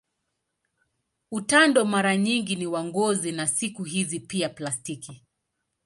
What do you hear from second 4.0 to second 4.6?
pia